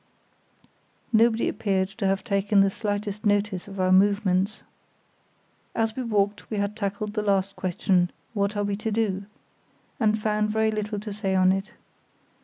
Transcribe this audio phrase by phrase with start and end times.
[1.13, 4.63] Nobody appeared to have taken the slightest notice of our movements.
[5.75, 9.25] As we walked we had tackled the last question, "What are we to do?"
[9.99, 11.73] and found very little to say on it.